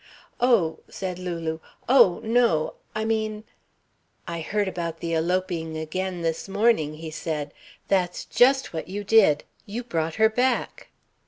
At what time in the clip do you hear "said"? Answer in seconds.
0.89-1.19, 7.11-7.53